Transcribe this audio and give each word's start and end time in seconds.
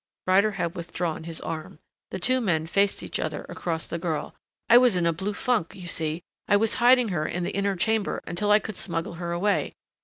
Ryder 0.25 0.53
had 0.53 0.73
withdrawn 0.73 1.25
his 1.25 1.39
arm; 1.41 1.77
the 2.09 2.17
two 2.17 2.41
men 2.41 2.65
faced 2.65 3.03
each 3.03 3.19
other 3.19 3.45
across 3.47 3.87
the 3.87 3.99
girl. 3.99 4.33
"I 4.67 4.79
was 4.79 4.95
in 4.95 5.05
a 5.05 5.13
blue 5.13 5.35
funk 5.35 5.75
you 5.75 5.85
see, 5.85 6.23
I 6.47 6.57
was 6.57 6.73
hiding 6.81 7.09
her 7.09 7.27
in 7.27 7.43
the 7.43 7.53
inner 7.55 7.75
chamber 7.75 8.23
until 8.25 8.49
I 8.49 8.57
could 8.57 8.77
smuggle 8.77 9.13
her 9.21 9.31
away. 9.31 9.75